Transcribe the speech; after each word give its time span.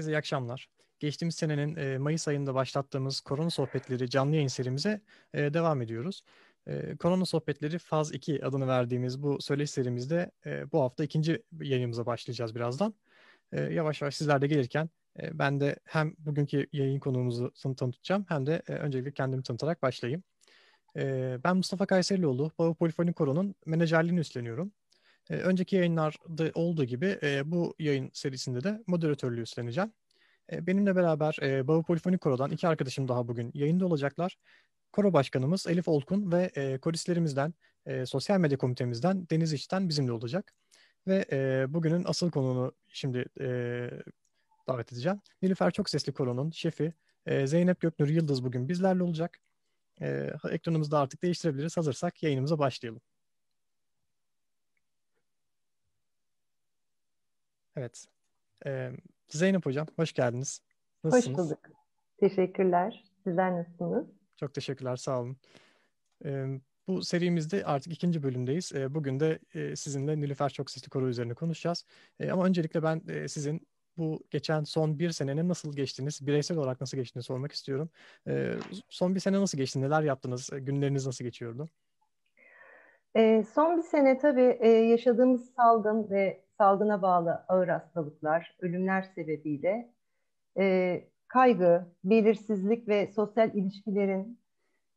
Herkese 0.00 0.12
iyi 0.12 0.18
akşamlar. 0.18 0.68
Geçtiğimiz 0.98 1.34
senenin 1.34 2.00
Mayıs 2.02 2.28
ayında 2.28 2.54
başlattığımız 2.54 3.20
Korona 3.20 3.50
Sohbetleri 3.50 4.10
canlı 4.10 4.34
yayın 4.34 4.48
serimize 4.48 5.00
devam 5.34 5.82
ediyoruz. 5.82 6.22
E, 6.66 6.96
Korona 6.96 7.24
Sohbetleri 7.24 7.78
Faz 7.78 8.14
2 8.14 8.44
adını 8.44 8.68
verdiğimiz 8.68 9.22
bu 9.22 9.40
söyleşi 9.40 9.72
serimizde 9.72 10.30
bu 10.72 10.80
hafta 10.80 11.04
ikinci 11.04 11.42
yayınımıza 11.60 12.06
başlayacağız 12.06 12.54
birazdan. 12.54 12.94
Yavaş 13.52 14.02
yavaş 14.02 14.16
sizler 14.16 14.42
de 14.42 14.46
gelirken 14.46 14.90
ben 15.32 15.60
de 15.60 15.76
hem 15.84 16.14
bugünkü 16.18 16.66
yayın 16.72 17.00
konuğumuzu 17.00 17.52
tanıtacağım 17.76 18.24
hem 18.28 18.46
de 18.46 18.62
e, 18.68 18.72
öncelikle 18.72 19.12
kendimi 19.12 19.42
tanıtarak 19.42 19.82
başlayayım. 19.82 20.22
Ben 21.44 21.56
Mustafa 21.56 21.86
Kayserlioğlu, 21.86 22.50
Bağ 22.58 22.74
Polifonik 22.74 23.16
Koro'nun 23.16 23.54
menajerliğini 23.66 24.20
üstleniyorum. 24.20 24.72
E, 25.30 25.36
önceki 25.36 25.76
yayınlarda 25.76 26.50
olduğu 26.54 26.84
gibi 26.84 27.18
e, 27.22 27.50
bu 27.50 27.74
yayın 27.78 28.10
serisinde 28.12 28.64
de 28.64 28.82
moderatörlüğü 28.86 29.42
üstleneceğim. 29.42 29.92
E, 30.52 30.66
benimle 30.66 30.96
beraber 30.96 31.36
e, 31.42 31.68
Bağ 31.68 31.82
Polifonik 31.82 32.20
Koro'dan 32.20 32.50
iki 32.50 32.68
arkadaşım 32.68 33.08
daha 33.08 33.28
bugün 33.28 33.50
yayında 33.54 33.86
olacaklar. 33.86 34.36
Koro 34.92 35.12
Başkanımız 35.12 35.66
Elif 35.66 35.88
Olkun 35.88 36.32
ve 36.32 36.50
e, 36.54 36.78
koristlerimizden, 36.78 37.54
e, 37.86 38.06
sosyal 38.06 38.40
medya 38.40 38.58
komitemizden 38.58 39.26
Deniz 39.30 39.52
İç'ten 39.52 39.88
bizimle 39.88 40.12
olacak. 40.12 40.52
Ve 41.06 41.24
bugünün 41.68 42.02
asıl 42.06 42.30
konuğunu 42.30 42.72
şimdi 42.88 43.24
davet 44.68 44.92
edeceğim. 44.92 45.20
Nilüfer 45.42 45.70
Çok 45.70 45.90
Sesli 45.90 46.12
Koro'nun 46.12 46.50
şefi 46.50 46.92
Zeynep 47.44 47.80
Göknur 47.80 48.08
Yıldız 48.08 48.44
bugün 48.44 48.68
bizlerle 48.68 49.02
olacak. 49.02 49.38
E, 50.00 50.30
ekranımızı 50.50 50.90
da 50.90 50.98
artık 50.98 51.22
değiştirebiliriz. 51.22 51.76
Hazırsak 51.76 52.22
yayınımıza 52.22 52.58
başlayalım. 52.58 53.00
Evet. 57.76 58.06
Ee, 58.66 58.90
Zeynep 59.28 59.66
Hocam, 59.66 59.86
hoş 59.96 60.12
geldiniz. 60.12 60.62
Nasılsınız? 61.04 61.38
Hoş 61.38 61.44
bulduk. 61.44 61.58
Teşekkürler. 62.20 63.04
Sizler 63.24 63.52
nasılsınız? 63.52 64.06
Çok 64.36 64.54
teşekkürler, 64.54 64.96
sağ 64.96 65.20
olun. 65.20 65.36
Ee, 66.24 66.46
bu 66.88 67.02
serimizde 67.02 67.64
artık 67.64 67.92
ikinci 67.92 68.22
bölümdeyiz. 68.22 68.72
Ee, 68.74 68.94
bugün 68.94 69.20
de 69.20 69.38
e, 69.54 69.76
sizinle 69.76 70.20
Nilüfer 70.20 70.48
Çok 70.48 70.70
Sesli 70.70 70.88
Koro 70.88 71.08
üzerine 71.08 71.34
konuşacağız. 71.34 71.84
Ee, 72.20 72.30
ama 72.30 72.46
öncelikle 72.46 72.82
ben 72.82 73.02
e, 73.08 73.28
sizin 73.28 73.66
bu 73.96 74.20
geçen 74.30 74.64
son 74.64 74.98
bir 74.98 75.10
senenin 75.10 75.48
nasıl 75.48 75.76
geçtiniz, 75.76 76.26
bireysel 76.26 76.58
olarak 76.58 76.80
nasıl 76.80 76.96
geçtiğini 76.96 77.22
sormak 77.22 77.52
istiyorum. 77.52 77.90
Ee, 78.28 78.54
son 78.88 79.14
bir 79.14 79.20
sene 79.20 79.40
nasıl 79.40 79.58
geçti, 79.58 79.80
neler 79.80 80.02
yaptınız, 80.02 80.50
günleriniz 80.52 81.06
nasıl 81.06 81.24
geçiyordu? 81.24 81.68
E, 83.16 83.44
son 83.54 83.76
bir 83.76 83.82
sene 83.82 84.18
tabii 84.18 84.58
e, 84.60 84.68
yaşadığımız 84.68 85.50
salgın 85.56 86.10
ve 86.10 86.40
salgına 86.60 87.02
bağlı 87.02 87.44
ağır 87.48 87.68
hastalıklar, 87.68 88.56
ölümler 88.60 89.02
sebebiyle 89.02 89.92
e, 90.58 90.96
kaygı, 91.28 91.86
belirsizlik 92.04 92.88
ve 92.88 93.06
sosyal 93.06 93.54
ilişkilerin 93.54 94.40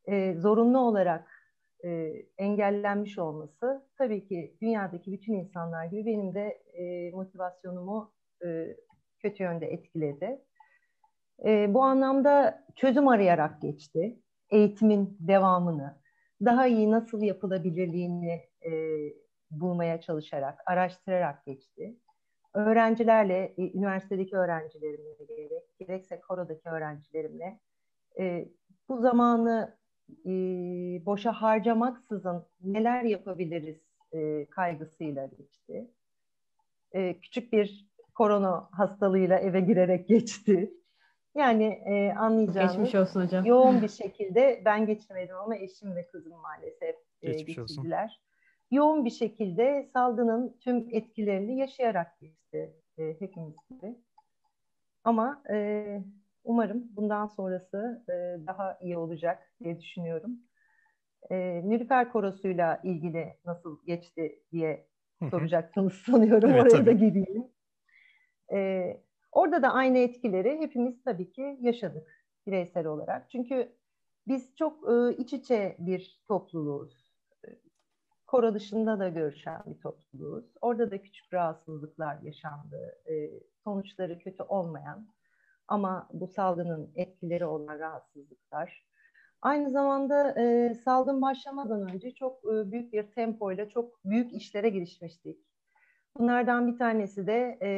e, 0.05 0.33
zorunlu 0.33 0.79
olarak 0.79 1.53
e, 1.85 2.13
engellenmiş 2.37 3.19
olması 3.19 3.87
tabii 3.97 4.27
ki 4.27 4.57
dünyadaki 4.61 5.11
bütün 5.11 5.33
insanlar 5.33 5.85
gibi 5.85 6.05
benim 6.05 6.33
de 6.33 6.61
e, 6.73 7.11
motivasyonumu 7.11 8.13
e, 8.45 8.77
kötü 9.19 9.43
yönde 9.43 9.65
etkiledi. 9.65 10.41
E, 11.45 11.73
bu 11.73 11.83
anlamda 11.83 12.65
çözüm 12.75 13.07
arayarak 13.07 13.61
geçti. 13.61 14.19
Eğitimin 14.49 15.17
devamını, 15.19 15.97
daha 16.45 16.67
iyi 16.67 16.91
nasıl 16.91 17.21
yapılabilirliğini 17.21 18.41
e, 18.61 18.71
bulmaya 19.59 20.01
çalışarak, 20.01 20.59
araştırarak 20.65 21.45
geçti. 21.45 21.95
Öğrencilerle, 22.53 23.53
e, 23.57 23.77
üniversitedeki 23.77 24.35
öğrencilerimle 24.35 25.25
gerek, 25.27 25.63
gerekse 25.79 26.19
korodaki 26.19 26.69
öğrencilerimle 26.69 27.59
e, 28.19 28.47
bu 28.89 29.01
zamanı 29.01 29.77
e, 30.25 30.31
boşa 31.05 31.31
harcamaksızın 31.31 32.45
neler 32.63 33.03
yapabiliriz 33.03 33.81
e, 34.13 34.45
kaygısıyla 34.45 35.25
geçti. 35.25 35.91
E, 36.91 37.19
küçük 37.19 37.53
bir 37.53 37.87
korona 38.15 38.69
hastalığıyla 38.71 39.39
eve 39.39 39.59
girerek 39.61 40.07
geçti. 40.07 40.73
Yani 41.35 41.63
e, 41.65 42.13
anlayacağınız 42.13 42.71
Geçmiş 42.77 42.95
olsun 42.95 43.25
hocam. 43.25 43.45
yoğun 43.45 43.81
bir 43.81 43.89
şekilde 43.89 44.61
ben 44.65 44.85
geçirmedim 44.85 45.35
ama 45.35 45.55
eşim 45.55 45.95
ve 45.95 46.07
kızım 46.07 46.33
maalesef 46.41 46.95
e, 47.21 47.31
geçirdiler. 47.31 47.61
Olsun 47.63 48.23
yoğun 48.73 49.05
bir 49.05 49.09
şekilde 49.09 49.89
salgının 49.93 50.57
tüm 50.59 50.87
etkilerini 50.91 51.59
yaşayarak 51.59 52.19
geçti 52.19 52.73
e, 52.97 53.19
hepimiz 53.19 53.55
gibi. 53.69 53.95
Ama 55.03 55.43
e, 55.51 55.87
umarım 56.43 56.83
bundan 56.95 57.27
sonrası 57.27 58.03
e, 58.09 58.13
daha 58.47 58.77
iyi 58.81 58.97
olacak 58.97 59.51
diye 59.63 59.79
düşünüyorum. 59.79 60.39
E, 61.31 61.61
Nilüfer 61.69 62.11
Korosu'yla 62.11 62.81
ilgili 62.83 63.33
nasıl 63.45 63.85
geçti 63.85 64.39
diye 64.51 64.87
soracaksınız 65.31 65.93
sanıyorum. 65.93 66.49
Evet, 66.49 66.61
Oraya 66.61 66.69
tabii. 66.69 66.85
da 66.85 66.91
gireyim. 66.91 67.47
E, 68.53 69.01
orada 69.31 69.61
da 69.61 69.73
aynı 69.73 69.97
etkileri 69.97 70.59
hepimiz 70.59 71.03
tabii 71.03 71.31
ki 71.31 71.57
yaşadık 71.61 72.27
bireysel 72.47 72.85
olarak. 72.85 73.29
Çünkü 73.29 73.75
biz 74.27 74.55
çok 74.55 74.89
e, 74.89 75.17
iç 75.17 75.33
içe 75.33 75.75
bir 75.79 76.21
topluluğuz 76.27 77.02
Kora 78.33 78.53
dışında 78.53 78.99
da 78.99 79.09
görüşen 79.09 79.61
bir 79.65 79.79
topluluğuz. 79.79 80.45
Orada 80.61 80.91
da 80.91 81.01
küçük 81.01 81.33
rahatsızlıklar 81.33 82.21
yaşandı. 82.21 83.01
E, 83.09 83.29
sonuçları 83.63 84.19
kötü 84.19 84.43
olmayan 84.43 85.07
ama 85.67 86.09
bu 86.13 86.27
salgının 86.27 86.91
etkileri 86.95 87.45
olan 87.45 87.79
rahatsızlıklar. 87.79 88.87
Aynı 89.41 89.69
zamanda 89.69 90.41
e, 90.41 90.73
salgın 90.73 91.21
başlamadan 91.21 91.89
önce 91.93 92.11
çok 92.11 92.45
e, 92.45 92.71
büyük 92.71 92.93
bir 92.93 93.11
tempoyla 93.11 93.69
çok 93.69 94.05
büyük 94.05 94.33
işlere 94.33 94.69
girişmiştik. 94.69 95.37
Bunlardan 96.17 96.73
bir 96.73 96.77
tanesi 96.77 97.27
de 97.27 97.57
e, 97.61 97.69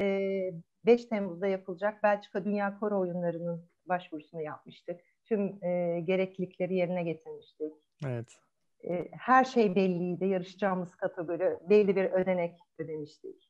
5 0.86 1.06
Temmuz'da 1.06 1.48
yapılacak 1.48 2.04
Belçika 2.04 2.46
Dünya 2.46 2.80
Koro 2.80 3.00
Oyunları'nın 3.00 3.70
başvurusunu 3.86 4.42
yapmıştık. 4.42 5.02
Tüm 5.26 5.64
e, 5.64 6.02
gereklilikleri 6.02 6.76
yerine 6.76 7.04
getirmiştik. 7.04 7.74
Evet. 8.06 8.45
E, 8.90 9.08
her 9.12 9.44
şey 9.44 9.76
belliydi. 9.76 10.26
Yarışacağımız 10.26 10.96
kategori 10.96 11.58
belli 11.70 11.96
bir 11.96 12.06
ödenek 12.06 12.60
ödemiştik. 12.80 13.50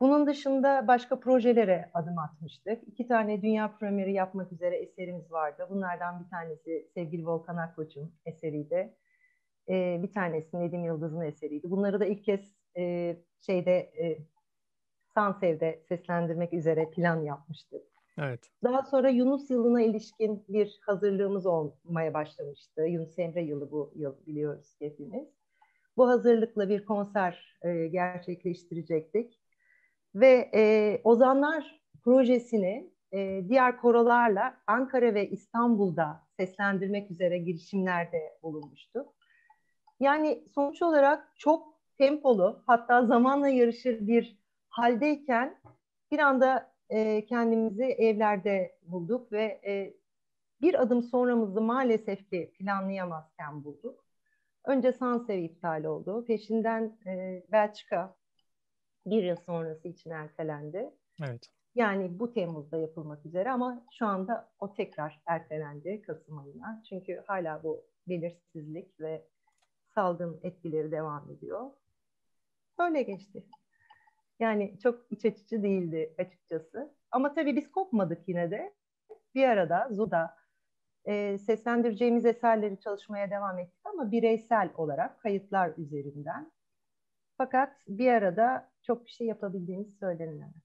Bunun 0.00 0.26
dışında 0.26 0.88
başka 0.88 1.20
projelere 1.20 1.90
adım 1.94 2.18
atmıştık. 2.18 2.88
İki 2.88 3.08
tane 3.08 3.42
dünya 3.42 3.76
premieri 3.76 4.12
yapmak 4.12 4.52
üzere 4.52 4.76
eserimiz 4.76 5.32
vardı. 5.32 5.66
Bunlardan 5.70 6.24
bir 6.24 6.30
tanesi 6.30 6.90
sevgili 6.94 7.26
Volkan 7.26 7.56
Akkoç'un 7.56 8.14
eseriydi. 8.26 8.96
Ee, 9.68 10.00
bir 10.02 10.12
tanesi 10.12 10.60
Nedim 10.60 10.84
Yıldız'ın 10.84 11.20
eseriydi. 11.20 11.70
Bunları 11.70 12.00
da 12.00 12.06
ilk 12.06 12.24
kez 12.24 12.54
e, 12.76 13.16
şeyde 13.46 13.72
e, 13.78 14.18
Sansev'de 15.14 15.84
seslendirmek 15.88 16.52
üzere 16.52 16.90
plan 16.90 17.22
yapmıştık. 17.22 17.93
Evet. 18.18 18.50
Daha 18.64 18.82
sonra 18.82 19.08
Yunus 19.08 19.50
yılına 19.50 19.82
ilişkin 19.82 20.44
bir 20.48 20.78
hazırlığımız 20.86 21.46
olmaya 21.46 22.14
başlamıştı. 22.14 22.82
Yunus 22.82 23.18
Emre 23.18 23.42
yılı 23.42 23.70
bu 23.70 23.92
yıl 23.96 24.14
biliyoruz 24.26 24.76
hepimiz. 24.78 25.28
Bu 25.96 26.08
hazırlıkla 26.08 26.68
bir 26.68 26.84
konser 26.84 27.58
e, 27.62 27.86
gerçekleştirecektik. 27.86 29.40
Ve 30.14 30.50
e, 30.54 31.00
Ozanlar 31.04 31.80
projesini 32.04 32.90
e, 33.12 33.48
diğer 33.48 33.76
korolarla 33.76 34.56
Ankara 34.66 35.14
ve 35.14 35.30
İstanbul'da 35.30 36.22
seslendirmek 36.36 37.10
üzere 37.10 37.38
girişimlerde 37.38 38.38
bulunmuştuk. 38.42 39.14
Yani 40.00 40.44
sonuç 40.54 40.82
olarak 40.82 41.32
çok 41.38 41.74
tempolu 41.98 42.62
hatta 42.66 43.06
zamanla 43.06 43.48
yarışır 43.48 44.06
bir 44.06 44.38
haldeyken 44.68 45.60
bir 46.10 46.18
anda 46.18 46.73
e, 46.94 47.26
kendimizi 47.26 47.84
evlerde 47.84 48.78
bulduk 48.82 49.32
ve 49.32 49.60
e, 49.66 49.94
bir 50.60 50.82
adım 50.82 51.02
sonramızı 51.02 51.60
maalesef 51.60 52.30
ki 52.30 52.52
planlayamazken 52.58 53.64
bulduk. 53.64 54.04
Önce 54.64 54.92
Sansev 54.92 55.38
iptal 55.38 55.84
oldu. 55.84 56.24
Peşinden 56.24 56.98
e, 57.06 57.42
Belçika 57.52 58.16
bir 59.06 59.22
yıl 59.22 59.36
sonrası 59.36 59.88
için 59.88 60.10
ertelendi. 60.10 60.90
Evet. 61.24 61.50
Yani 61.74 62.18
bu 62.18 62.32
Temmuz'da 62.32 62.78
yapılmak 62.78 63.26
üzere 63.26 63.50
ama 63.50 63.86
şu 63.92 64.06
anda 64.06 64.52
o 64.58 64.74
tekrar 64.74 65.22
ertelendi 65.26 66.02
Kasım 66.02 66.38
ayına. 66.38 66.82
Çünkü 66.88 67.22
hala 67.26 67.62
bu 67.62 67.84
belirsizlik 68.08 69.00
ve 69.00 69.26
salgın 69.94 70.40
etkileri 70.42 70.90
devam 70.90 71.30
ediyor. 71.30 71.70
Böyle 72.78 73.02
geçti. 73.02 73.44
Yani 74.40 74.78
çok 74.82 75.12
iç 75.12 75.24
açıcı 75.24 75.62
değildi 75.62 76.14
açıkçası. 76.18 76.94
Ama 77.10 77.34
tabii 77.34 77.56
biz 77.56 77.70
kopmadık 77.70 78.28
yine 78.28 78.50
de. 78.50 78.74
Bir 79.34 79.44
arada 79.44 79.88
Zoom'da 79.90 80.34
e, 81.04 81.38
seslendireceğimiz 81.38 82.26
eserleri 82.26 82.80
çalışmaya 82.80 83.30
devam 83.30 83.58
ettik 83.58 83.80
ama 83.84 84.10
bireysel 84.10 84.70
olarak 84.76 85.20
kayıtlar 85.20 85.72
üzerinden. 85.76 86.52
Fakat 87.36 87.72
bir 87.88 88.08
arada 88.12 88.70
çok 88.82 89.06
bir 89.06 89.10
şey 89.10 89.26
yapabildiğimiz 89.26 89.98
söylenilemez. 89.98 90.64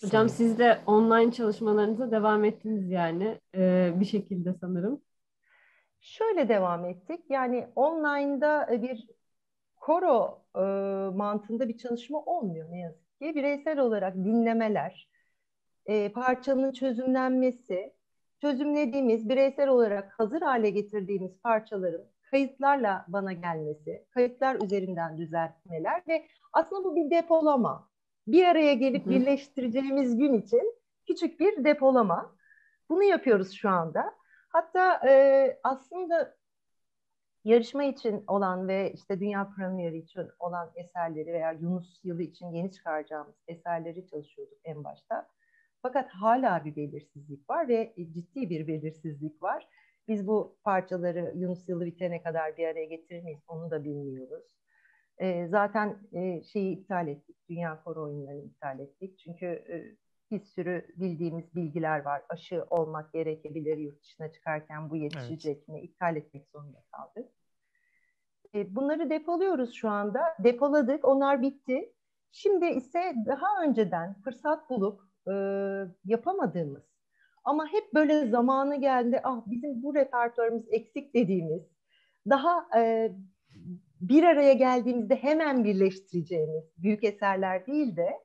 Hocam 0.00 0.28
siz 0.28 0.58
de 0.58 0.78
online 0.86 1.32
çalışmalarınıza 1.32 2.10
devam 2.10 2.44
ettiniz 2.44 2.90
yani 2.90 3.40
e, 3.54 3.92
bir 4.00 4.04
şekilde 4.04 4.54
sanırım. 4.60 5.00
Şöyle 6.00 6.48
devam 6.48 6.84
ettik. 6.84 7.20
Yani 7.28 7.68
online'da 7.76 8.74
e, 8.74 8.82
bir 8.82 9.06
koro 9.88 10.42
e, 10.56 10.60
mantığında 11.16 11.68
bir 11.68 11.78
çalışma 11.78 12.18
olmuyor 12.18 12.70
ne 12.70 12.78
yazık 12.78 13.18
ki. 13.18 13.34
Bireysel 13.34 13.78
olarak 13.78 14.14
dinlemeler, 14.14 15.08
e, 15.86 16.12
parçanın 16.12 16.72
çözümlenmesi, 16.72 17.94
çözümlediğimiz, 18.40 19.28
bireysel 19.28 19.68
olarak 19.68 20.12
hazır 20.18 20.42
hale 20.42 20.70
getirdiğimiz 20.70 21.38
parçaların 21.42 22.04
kayıtlarla 22.30 23.04
bana 23.08 23.32
gelmesi, 23.32 24.06
kayıtlar 24.10 24.62
üzerinden 24.62 25.18
düzeltmeler 25.18 26.02
ve 26.08 26.26
aslında 26.52 26.84
bu 26.84 26.96
bir 26.96 27.10
depolama. 27.10 27.88
Bir 28.26 28.44
araya 28.44 28.74
gelip 28.74 29.06
birleştireceğimiz 29.06 30.16
gün 30.16 30.32
için 30.32 30.74
küçük 31.06 31.40
bir 31.40 31.64
depolama. 31.64 32.34
Bunu 32.88 33.02
yapıyoruz 33.02 33.52
şu 33.52 33.68
anda. 33.68 34.14
Hatta 34.48 35.08
e, 35.08 35.60
aslında 35.64 36.37
yarışma 37.48 37.84
için 37.84 38.24
olan 38.26 38.68
ve 38.68 38.92
işte 38.92 39.20
dünya 39.20 39.50
premieri 39.56 39.98
için 39.98 40.28
olan 40.38 40.72
eserleri 40.74 41.32
veya 41.32 41.52
Yunus 41.52 42.04
yılı 42.04 42.22
için 42.22 42.46
yeni 42.46 42.72
çıkaracağımız 42.72 43.34
eserleri 43.48 44.06
çalışıyorduk 44.06 44.58
en 44.64 44.84
başta. 44.84 45.28
Fakat 45.82 46.10
hala 46.10 46.64
bir 46.64 46.76
belirsizlik 46.76 47.50
var 47.50 47.68
ve 47.68 47.94
ciddi 47.96 48.50
bir 48.50 48.66
belirsizlik 48.66 49.42
var. 49.42 49.68
Biz 50.08 50.26
bu 50.26 50.58
parçaları 50.64 51.32
Yunus 51.36 51.68
yılı 51.68 51.86
bitene 51.86 52.22
kadar 52.22 52.56
bir 52.56 52.68
araya 52.68 52.84
getirir 52.84 53.22
miyiz 53.22 53.40
onu 53.48 53.70
da 53.70 53.84
bilmiyoruz. 53.84 54.44
E, 55.18 55.48
zaten 55.48 55.98
e, 56.12 56.42
şeyi 56.42 56.76
iptal 56.78 57.08
ettik, 57.08 57.36
Dünya 57.48 57.82
Koro 57.84 58.04
oyunlarını 58.04 58.44
iptal 58.44 58.78
ettik. 58.80 59.18
Çünkü 59.18 59.46
e, 59.46 59.96
bir 60.30 60.40
sürü 60.40 60.86
bildiğimiz 60.96 61.54
bilgiler 61.54 62.04
var. 62.04 62.22
Aşı 62.28 62.64
olmak 62.70 63.12
gerekebilir 63.12 63.76
yurt 63.76 64.02
dışına 64.02 64.32
çıkarken 64.32 64.90
bu 64.90 64.96
yetişecek 64.96 65.56
evet. 65.56 65.68
mi? 65.68 65.80
İptal 65.80 66.16
etmek 66.16 66.48
zorunda 66.48 66.82
kaldık. 66.92 67.37
E, 68.54 68.74
bunları 68.74 69.10
depoluyoruz 69.10 69.72
şu 69.74 69.88
anda. 69.88 70.20
Depoladık, 70.38 71.04
onlar 71.04 71.42
bitti. 71.42 71.92
Şimdi 72.32 72.66
ise 72.66 73.14
daha 73.26 73.62
önceden 73.62 74.14
fırsat 74.24 74.70
bulup 74.70 75.00
e, 75.28 75.34
yapamadığımız 76.04 76.88
ama 77.44 77.66
hep 77.72 77.94
böyle 77.94 78.26
zamanı 78.26 78.80
geldi, 78.80 79.20
ah 79.24 79.42
bizim 79.46 79.82
bu 79.82 79.94
repertuarımız 79.94 80.64
eksik 80.70 81.14
dediğimiz, 81.14 81.62
daha 82.28 82.68
e, 82.76 83.12
bir 84.00 84.24
araya 84.24 84.52
geldiğimizde 84.52 85.16
hemen 85.16 85.64
birleştireceğimiz 85.64 86.64
büyük 86.78 87.04
eserler 87.04 87.66
değil 87.66 87.96
de 87.96 88.20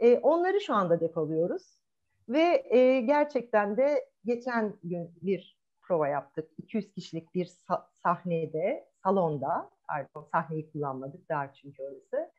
e, 0.00 0.18
onları 0.18 0.60
şu 0.60 0.74
anda 0.74 1.00
depoluyoruz. 1.00 1.80
Ve 2.28 2.64
e, 2.70 3.00
gerçekten 3.00 3.76
de 3.76 4.08
geçen 4.24 4.76
gün 4.82 5.10
bir 5.22 5.58
prova 5.82 6.08
yaptık. 6.08 6.50
200 6.58 6.92
kişilik 6.92 7.34
bir 7.34 7.46
sa- 7.46 7.84
sahnede, 7.92 8.88
salonda, 9.04 9.70
pardon 9.88 10.28
sahneyi 10.32 10.72
kullanmadık, 10.72 11.28
dar 11.28 11.54
çünkü 11.54 11.82
orası. 11.82 12.30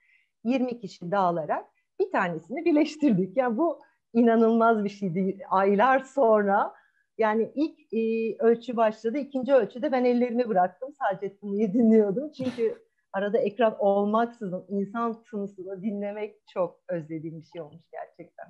20 0.44 0.80
kişi 0.80 1.12
dağılarak 1.12 1.66
bir 2.00 2.12
tanesini 2.12 2.66
birleştirdik. 2.66 3.38
Yani 3.38 3.58
bu 3.58 3.82
inanılmaz 4.14 4.84
bir 4.84 4.90
şeydi. 4.90 5.38
Aylar 5.50 6.00
sonra 6.00 6.74
yani 7.18 7.52
ilk 7.56 7.94
e, 7.94 8.36
ölçü 8.40 8.78
başladı, 8.78 9.18
ikinci 9.18 9.54
ölçüde 9.54 9.92
ben 9.92 10.06
ellerimi 10.06 10.50
bıraktım. 10.50 10.94
Sadece 11.00 11.38
tınıyı 11.38 11.74
dinliyordum. 11.74 12.32
Çünkü 12.32 12.86
arada 13.14 13.38
ekran 13.38 13.76
olmaksızın 13.80 14.66
insan 14.70 15.24
tınısını 15.24 15.82
dinlemek 15.82 16.48
çok 16.48 16.80
özlediğim 16.90 17.42
bir 17.42 17.46
şey 17.46 17.62
olmuş 17.62 17.84
gerçekten. 17.92 18.46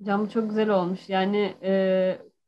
Hocam 0.00 0.28
çok 0.28 0.48
güzel 0.48 0.70
olmuş. 0.70 1.08
Yani 1.08 1.54
e, 1.62 1.72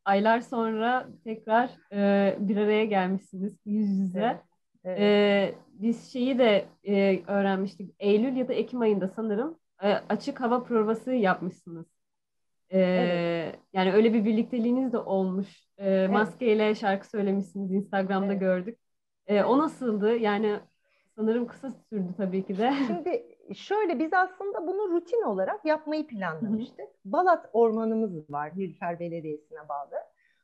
aylar 0.05 0.41
sonra 0.41 1.09
tekrar 1.25 1.71
e, 1.93 2.37
bir 2.41 2.57
araya 2.57 2.85
gelmişsiniz 2.85 3.59
yüz 3.67 3.99
yüze. 3.99 4.21
Evet, 4.21 4.41
evet. 4.85 5.01
E, 5.01 5.55
biz 5.73 6.13
şeyi 6.13 6.39
de 6.39 6.65
e, 6.85 7.23
öğrenmiştik. 7.27 7.95
Eylül 7.99 8.37
ya 8.37 8.49
da 8.49 8.53
Ekim 8.53 8.81
ayında 8.81 9.09
sanırım 9.09 9.59
e, 9.83 9.93
açık 9.93 10.41
hava 10.41 10.63
provası 10.65 11.13
yapmışsınız. 11.13 11.87
E, 12.71 12.81
evet. 12.81 13.59
Yani 13.73 13.93
öyle 13.93 14.15
bir 14.15 14.25
birlikteliğiniz 14.25 14.93
de 14.93 14.99
olmuş. 14.99 15.67
E, 15.79 15.91
evet. 15.91 16.11
Maskeyle 16.11 16.75
şarkı 16.75 17.09
söylemişsiniz. 17.09 17.73
Instagram'da 17.73 18.33
evet. 18.33 18.41
gördük. 18.41 18.79
E, 19.27 19.43
o 19.43 19.59
nasıldı? 19.59 20.17
Yani 20.17 20.61
sanırım 21.17 21.47
kısa 21.47 21.71
sürdü 21.71 22.15
tabii 22.17 22.47
ki 22.47 22.59
de. 22.59 22.75
Şimdi 22.87 23.32
şöyle 23.55 23.99
biz 23.99 24.13
aslında 24.13 24.67
bunu 24.67 24.91
rutin 24.91 25.23
olarak 25.23 25.65
yapmayı 25.65 26.07
planlamıştık. 26.07 26.89
Balat 27.05 27.51
ormanımız 27.53 28.31
var 28.31 28.53
Nilüfer 28.57 29.01
Belediyesi'ne 29.01 29.69
bağlı. 29.69 29.95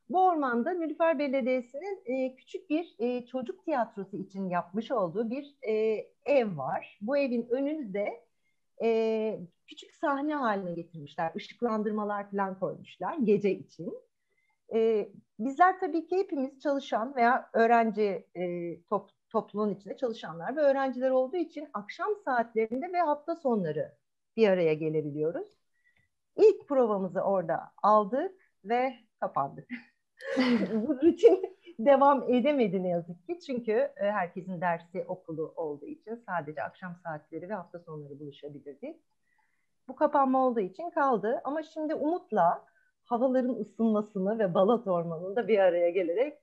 Bu 0.08 0.26
ormanda 0.26 0.70
Nilüfer 0.70 1.18
Belediyesi'nin 1.18 2.02
e, 2.06 2.36
küçük 2.36 2.70
bir 2.70 2.96
e, 2.98 3.26
çocuk 3.26 3.64
tiyatrosu 3.64 4.16
için 4.16 4.48
yapmış 4.48 4.90
olduğu 4.90 5.30
bir 5.30 5.56
e, 5.68 5.72
ev 6.24 6.56
var. 6.56 6.98
Bu 7.00 7.16
evin 7.18 7.48
önünde 7.50 8.28
e, 8.82 9.40
küçük 9.66 9.94
sahne 9.94 10.34
haline 10.34 10.72
getirmişler. 10.72 11.32
Işıklandırmalar 11.34 12.30
falan 12.30 12.58
koymuşlar 12.58 13.16
gece 13.24 13.50
için. 13.50 13.94
E, 14.74 15.08
bizler 15.38 15.80
tabii 15.80 16.06
ki 16.06 16.16
hepimiz 16.16 16.60
çalışan 16.60 17.16
veya 17.16 17.50
öğrenci 17.52 18.26
e, 18.36 18.74
top, 18.82 19.10
toplumun 19.30 19.74
içinde 19.74 19.96
çalışanlar 19.96 20.56
ve 20.56 20.60
öğrenciler 20.60 21.10
olduğu 21.10 21.36
için 21.36 21.68
akşam 21.74 22.16
saatlerinde 22.24 22.92
ve 22.92 23.00
hafta 23.00 23.36
sonları 23.36 23.94
bir 24.36 24.48
araya 24.48 24.74
gelebiliyoruz. 24.74 25.48
İlk 26.36 26.68
provamızı 26.68 27.20
orada 27.20 27.72
aldık 27.82 28.34
ve 28.64 28.94
kapandık. 29.20 29.68
Bu 30.72 31.02
rutin 31.02 31.58
devam 31.78 32.32
edemedi 32.32 32.82
ne 32.82 32.88
yazık 32.88 33.26
ki. 33.26 33.40
Çünkü 33.40 33.72
e, 33.72 33.92
herkesin 33.96 34.60
dersi 34.60 35.04
okulu 35.08 35.52
olduğu 35.56 35.86
için 35.86 36.14
sadece 36.14 36.62
akşam 36.62 36.96
saatleri 37.04 37.48
ve 37.48 37.54
hafta 37.54 37.78
sonları 37.78 38.20
buluşabilirdik. 38.20 38.96
Bu 39.88 39.96
kapanma 39.96 40.46
olduğu 40.46 40.60
için 40.60 40.90
kaldı. 40.90 41.40
Ama 41.44 41.62
şimdi 41.62 41.94
umutla 41.94 42.64
havaların 43.04 43.54
ısınmasını 43.54 44.38
ve 44.38 44.54
Balat 44.54 44.86
Ormanı'nda 44.86 45.48
bir 45.48 45.58
araya 45.58 45.90
gelerek 45.90 46.38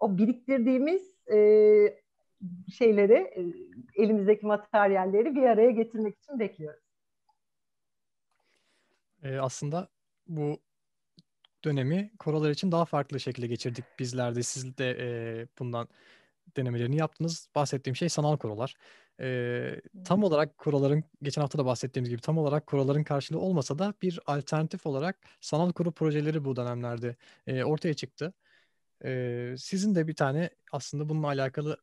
o 0.00 0.18
biriktirdiğimiz 0.18 1.14
e, 1.32 1.38
şeyleri, 2.78 3.14
e, 3.14 3.42
elimizdeki 4.02 4.46
materyalleri 4.46 5.34
bir 5.34 5.42
araya 5.42 5.70
getirmek 5.70 6.18
için 6.18 6.38
bekliyoruz. 6.38 6.84
E, 9.22 9.38
aslında 9.38 9.88
bu 10.26 10.60
dönemi 11.64 12.10
korolar 12.18 12.50
için 12.50 12.72
daha 12.72 12.84
farklı 12.84 13.20
şekilde 13.20 13.46
geçirdik 13.46 13.84
bizler 13.98 14.34
de. 14.34 14.42
Siz 14.42 14.78
de 14.78 14.96
e, 15.00 15.06
bundan 15.58 15.88
denemelerini 16.56 16.96
yaptınız. 16.96 17.48
Bahsettiğim 17.54 17.96
şey 17.96 18.08
sanal 18.08 18.36
korolar. 18.36 18.74
E, 19.20 19.80
tam 20.04 20.24
olarak 20.24 20.58
koroların, 20.58 21.04
geçen 21.22 21.42
hafta 21.42 21.58
da 21.58 21.66
bahsettiğimiz 21.66 22.10
gibi 22.10 22.20
tam 22.20 22.38
olarak 22.38 22.66
koroların 22.66 23.04
karşılığı 23.04 23.40
olmasa 23.40 23.78
da 23.78 23.94
bir 24.02 24.20
alternatif 24.26 24.86
olarak 24.86 25.18
sanal 25.40 25.72
koro 25.72 25.90
projeleri 25.92 26.44
bu 26.44 26.56
dönemlerde 26.56 27.16
e, 27.46 27.64
ortaya 27.64 27.94
çıktı. 27.94 28.34
E, 29.04 29.54
sizin 29.58 29.94
de 29.94 30.08
bir 30.08 30.14
tane 30.14 30.50
aslında 30.72 31.08
bununla 31.08 31.26
alakalı 31.26 31.78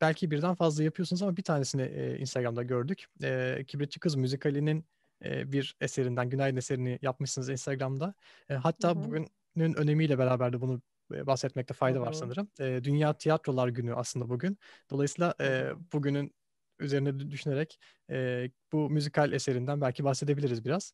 belki 0.00 0.30
birden 0.30 0.54
fazla 0.54 0.84
yapıyorsunuz 0.84 1.22
ama 1.22 1.36
bir 1.36 1.42
tanesini 1.42 1.82
e, 1.82 2.18
Instagram'da 2.18 2.62
gördük. 2.62 3.06
E, 3.22 3.64
Kibritçi 3.66 4.00
Kız 4.00 4.14
müzikalinin 4.14 4.84
e, 5.24 5.52
bir 5.52 5.76
eserinden, 5.80 6.30
Günaydın 6.30 6.56
eserini 6.56 6.98
yapmışsınız 7.02 7.48
Instagram'da. 7.48 8.14
E, 8.48 8.54
hatta 8.54 8.88
Hı-hı. 8.88 9.04
bugünün 9.04 9.74
önemiyle 9.74 10.18
beraber 10.18 10.52
de 10.52 10.60
bunu 10.60 10.82
bahsetmekte 11.10 11.74
fayda 11.74 11.98
Hı-hı. 11.98 12.06
var 12.06 12.12
sanırım. 12.12 12.50
E, 12.60 12.84
Dünya 12.84 13.18
Tiyatrolar 13.18 13.68
Günü 13.68 13.94
aslında 13.94 14.28
bugün. 14.28 14.58
Dolayısıyla 14.90 15.34
e, 15.40 15.70
bugünün 15.92 16.34
üzerine 16.78 17.18
düşünerek 17.18 17.80
e, 18.10 18.48
bu 18.72 18.90
müzikal 18.90 19.32
eserinden 19.32 19.80
belki 19.80 20.04
bahsedebiliriz 20.04 20.64
biraz. 20.64 20.92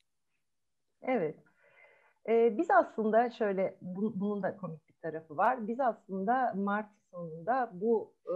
Evet. 1.03 1.37
Ee, 2.29 2.59
biz 2.59 2.71
aslında 2.71 3.31
şöyle, 3.31 3.79
bu, 3.81 4.21
bunun 4.21 4.43
da 4.43 4.57
komik 4.57 4.94
tarafı 5.05 5.37
var. 5.37 5.69
Biz 5.69 5.81
aslında 5.81 6.53
Mart 6.57 6.91
sonunda 7.11 7.71
bu 7.73 8.15
e, 8.27 8.35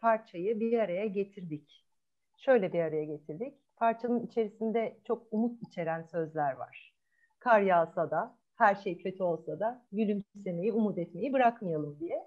parçayı 0.00 0.60
bir 0.60 0.78
araya 0.78 1.06
getirdik. 1.06 1.86
Şöyle 2.36 2.72
bir 2.72 2.80
araya 2.80 3.04
getirdik 3.04 3.54
parçanın 3.76 4.26
içerisinde 4.26 5.00
çok 5.04 5.26
umut 5.30 5.62
içeren 5.62 6.02
sözler 6.02 6.52
var. 6.52 6.94
Kar 7.38 7.60
yağsa 7.60 8.10
da, 8.10 8.38
her 8.56 8.74
şey 8.74 8.98
kötü 8.98 9.22
olsa 9.22 9.60
da 9.60 9.86
gülümsemeyi, 9.92 10.72
umut 10.72 10.98
etmeyi 10.98 11.32
bırakmayalım 11.32 12.00
diye. 12.00 12.26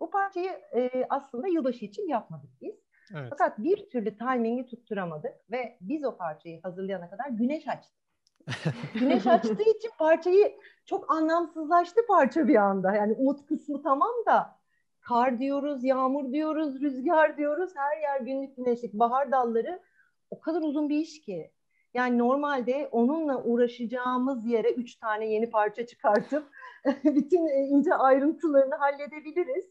Bu 0.00 0.10
parçayı 0.10 0.50
e, 0.76 1.06
aslında 1.10 1.48
yılbaşı 1.48 1.84
için 1.84 2.08
yapmadık 2.08 2.50
biz. 2.60 2.74
Evet. 3.14 3.26
Fakat 3.30 3.58
bir 3.58 3.90
türlü 3.90 4.18
timingi 4.18 4.66
tutturamadık 4.66 5.50
ve 5.50 5.78
biz 5.80 6.04
o 6.04 6.16
parçayı 6.16 6.62
hazırlayana 6.62 7.10
kadar 7.10 7.28
güneş 7.28 7.68
açtı. 7.68 8.03
güneş 8.94 9.26
açtığı 9.26 9.62
için 9.62 9.90
parçayı 9.98 10.56
çok 10.86 11.10
anlamsızlaştı 11.10 12.00
parça 12.08 12.48
bir 12.48 12.56
anda. 12.56 12.94
Yani 12.94 13.12
umut 13.12 13.46
kısmı 13.46 13.82
tamam 13.82 14.12
da 14.26 14.58
kar 15.00 15.38
diyoruz, 15.38 15.84
yağmur 15.84 16.32
diyoruz, 16.32 16.80
rüzgar 16.80 17.36
diyoruz. 17.36 17.72
Her 17.76 18.00
yer 18.00 18.20
günlük 18.20 18.56
güneşlik, 18.56 18.92
bahar 18.92 19.32
dalları 19.32 19.80
o 20.30 20.40
kadar 20.40 20.62
uzun 20.62 20.88
bir 20.88 20.98
iş 20.98 21.20
ki. 21.20 21.50
Yani 21.94 22.18
normalde 22.18 22.88
onunla 22.92 23.42
uğraşacağımız 23.42 24.46
yere 24.46 24.72
üç 24.72 24.96
tane 24.96 25.26
yeni 25.26 25.50
parça 25.50 25.86
çıkartıp 25.86 26.50
bütün 27.04 27.46
e, 27.46 27.66
ince 27.66 27.94
ayrıntılarını 27.94 28.74
halledebiliriz. 28.74 29.64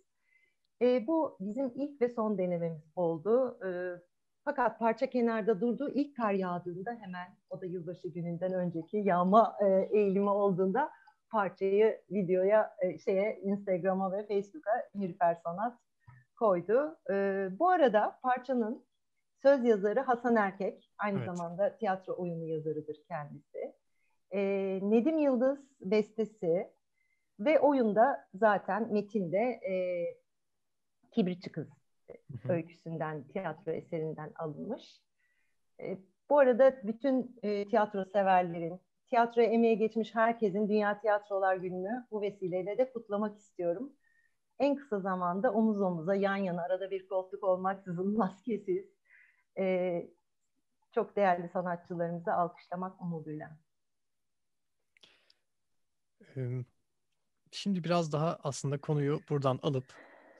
E, 0.81 1.07
bu 1.07 1.37
bizim 1.39 1.71
ilk 1.75 2.01
ve 2.01 2.09
son 2.09 2.37
denememiz 2.37 2.91
oldu. 2.95 3.59
E, 3.65 3.69
fakat 4.45 4.79
parça 4.79 5.09
kenarda 5.09 5.61
durdu. 5.61 5.91
İlk 5.93 6.17
kar 6.17 6.33
yağdığında 6.33 6.91
hemen 6.91 7.27
o 7.49 7.61
da 7.61 7.65
yılbaşı 7.65 8.07
gününden 8.07 8.53
önceki 8.53 8.97
yağma 8.97 9.57
e, 9.61 9.89
eğilimi 9.91 10.29
olduğunda 10.29 10.91
parçayı 11.29 12.01
videoya, 12.11 12.75
e, 12.81 12.99
şeye 12.99 13.39
Instagram'a 13.41 14.11
ve 14.11 14.27
Facebook'a 14.27 14.71
Nilüfer 14.95 15.35
Sanat 15.35 15.79
koydu. 16.39 16.99
E, 17.11 17.47
bu 17.59 17.69
arada 17.69 18.19
parçanın 18.23 18.85
söz 19.41 19.65
yazarı 19.65 19.99
Hasan 19.99 20.35
Erkek. 20.35 20.91
Aynı 20.97 21.17
evet. 21.17 21.27
zamanda 21.27 21.77
tiyatro 21.77 22.15
oyunu 22.17 22.45
yazarıdır 22.45 22.97
kendisi. 23.07 23.73
E, 24.31 24.41
Nedim 24.83 25.17
Yıldız 25.17 25.59
bestesi 25.81 26.71
ve 27.39 27.59
oyunda 27.59 28.27
zaten 28.33 28.93
metinde 28.93 29.39
e, 29.39 29.73
Kibritçi 31.11 31.51
Kız 31.51 31.82
öyküsünden, 32.49 33.23
tiyatro 33.27 33.71
eserinden 33.71 34.31
alınmış. 34.35 35.01
E, 35.79 35.97
bu 36.29 36.39
arada 36.39 36.81
bütün 36.83 37.39
e, 37.43 37.67
tiyatro 37.67 38.05
severlerin, 38.05 38.81
tiyatroya 39.07 39.47
emeğe 39.47 39.75
geçmiş 39.75 40.15
herkesin 40.15 40.69
Dünya 40.69 41.01
Tiyatrolar 41.01 41.55
Günü'nü 41.55 42.07
bu 42.11 42.21
vesileyle 42.21 42.77
de 42.77 42.91
kutlamak 42.93 43.37
istiyorum. 43.37 43.93
En 44.59 44.75
kısa 44.75 44.99
zamanda 44.99 45.53
omuz 45.53 45.81
omuza, 45.81 46.15
yan 46.15 46.35
yana, 46.35 46.61
arada 46.61 46.91
bir 46.91 47.07
koltuk 47.07 47.43
olmaksızın 47.43 48.17
maskesiz, 48.17 48.85
e, 49.57 50.07
çok 50.91 51.15
değerli 51.15 51.49
sanatçılarımızı 51.49 52.33
alkışlamak 52.33 53.01
umuduyla. 53.01 53.57
Şimdi 57.51 57.83
biraz 57.83 58.11
daha 58.11 58.39
aslında 58.43 58.81
konuyu 58.81 59.19
buradan 59.29 59.59
alıp, 59.63 59.85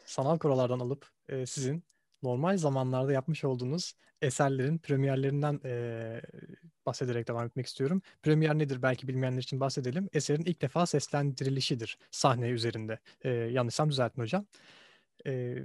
sanal 0.06 0.38
korolardan 0.38 0.80
alıp 0.80 1.13
e, 1.30 1.46
sizin 1.46 1.84
normal 2.24 2.58
zamanlarda 2.58 3.12
yapmış 3.12 3.44
olduğunuz 3.44 3.94
eserlerin 4.22 4.78
premierlerinden 4.78 5.60
e, 5.66 6.22
bahsederek 6.86 7.28
devam 7.28 7.46
etmek 7.46 7.66
istiyorum. 7.66 8.02
Premier 8.22 8.58
nedir 8.58 8.82
belki 8.82 9.08
bilmeyenler 9.08 9.42
için 9.42 9.60
bahsedelim. 9.60 10.10
Eserin 10.14 10.44
ilk 10.46 10.62
defa 10.62 10.86
seslendirilişidir 10.86 11.98
sahne 12.12 12.50
üzerinde. 12.50 13.00
E, 13.22 13.30
yanlışsam 13.30 13.90
düzeltin 13.90 14.22
hocam. 14.22 14.46
E, 15.28 15.56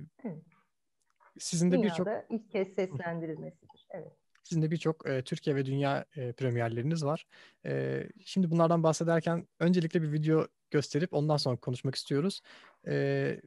sizin 1.38 1.70
de 1.70 1.82
birçok 1.82 2.08
ilk 2.30 2.50
kez 2.50 2.74
seslendirilmesidir. 2.74 3.86
Evet. 3.90 4.12
Sizin 4.42 4.62
de 4.62 4.70
birçok 4.70 5.08
e, 5.08 5.22
Türkiye 5.22 5.56
ve 5.56 5.66
dünya 5.66 6.04
e, 6.16 6.32
premierleriniz 6.32 7.04
var. 7.04 7.26
E, 7.66 8.02
şimdi 8.24 8.50
bunlardan 8.50 8.82
bahsederken 8.82 9.48
öncelikle 9.60 10.02
bir 10.02 10.12
video 10.12 10.46
gösterip 10.70 11.14
ondan 11.14 11.36
sonra 11.36 11.56
konuşmak 11.56 11.94
istiyoruz. 11.94 12.40
E, 12.86 13.40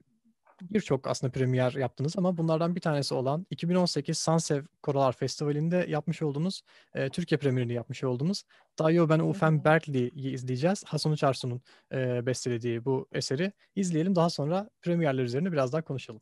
birçok 0.69 1.07
aslında 1.07 1.31
premier 1.31 1.73
yaptınız 1.73 2.17
ama 2.17 2.37
bunlardan 2.37 2.75
bir 2.75 2.81
tanesi 2.81 3.13
olan 3.13 3.45
2018 3.49 4.17
Sansev 4.17 4.63
Koralar 4.83 5.13
Festivali'nde 5.13 5.85
yapmış 5.89 6.21
olduğunuz 6.21 6.61
e, 6.93 7.09
Türkiye 7.09 7.37
premierini 7.37 7.73
yapmış 7.73 8.03
olduğunuz 8.03 8.43
Dayo 8.79 9.09
Ben 9.09 9.19
Ufen 9.19 9.63
Berkeley'i 9.63 10.31
izleyeceğiz. 10.33 10.83
Hasan 10.87 11.11
Uçarsu'nun 11.11 11.61
e, 11.93 12.25
bestelediği 12.25 12.85
bu 12.85 13.07
eseri 13.11 13.51
izleyelim. 13.75 14.15
Daha 14.15 14.29
sonra 14.29 14.69
premierler 14.81 15.23
üzerine 15.23 15.51
biraz 15.51 15.73
daha 15.73 15.81
konuşalım. 15.81 16.21